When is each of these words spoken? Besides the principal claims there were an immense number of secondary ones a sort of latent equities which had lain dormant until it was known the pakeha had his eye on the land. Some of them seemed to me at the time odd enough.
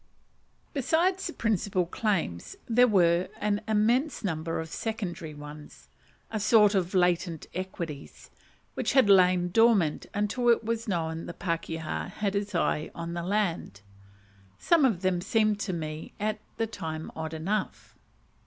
Besides 0.73 1.27
the 1.27 1.33
principal 1.33 1.85
claims 1.85 2.55
there 2.67 2.87
were 2.87 3.27
an 3.39 3.61
immense 3.67 4.23
number 4.23 4.59
of 4.59 4.67
secondary 4.69 5.35
ones 5.35 5.89
a 6.31 6.39
sort 6.39 6.73
of 6.73 6.95
latent 6.95 7.45
equities 7.53 8.31
which 8.73 8.93
had 8.93 9.11
lain 9.11 9.49
dormant 9.49 10.07
until 10.15 10.49
it 10.49 10.63
was 10.63 10.87
known 10.87 11.27
the 11.27 11.35
pakeha 11.35 12.09
had 12.09 12.33
his 12.33 12.55
eye 12.55 12.89
on 12.95 13.13
the 13.13 13.21
land. 13.21 13.81
Some 14.57 14.85
of 14.85 15.03
them 15.03 15.21
seemed 15.21 15.59
to 15.59 15.71
me 15.71 16.13
at 16.19 16.39
the 16.57 16.65
time 16.65 17.11
odd 17.15 17.35
enough. 17.35 17.95